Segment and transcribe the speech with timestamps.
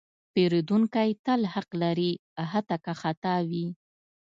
[0.33, 2.11] پیرودونکی تل حق لري،
[2.51, 3.67] حتی که خطا وي.